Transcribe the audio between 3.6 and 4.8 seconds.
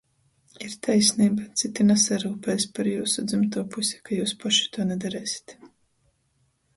pusi, ka jius poši